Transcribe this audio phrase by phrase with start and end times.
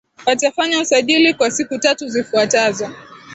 [0.25, 2.89] Watafanya usajili kwa siku tatu zifuatazo